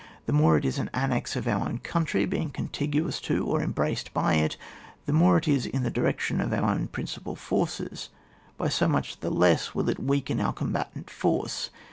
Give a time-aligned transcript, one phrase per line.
[0.25, 3.61] The more it is an annex of our own country, being con* tiguous to or
[3.61, 4.57] embraced by it,
[5.05, 8.09] the more it is in the direction of our principal force,
[8.57, 11.69] by so much the less will it weaken our combatant force.